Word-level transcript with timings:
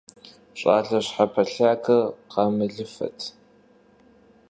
ЩӀалэ 0.59 0.99
щхьэпэлъагэр 1.05 2.03
къамылыфэт. 2.31 3.19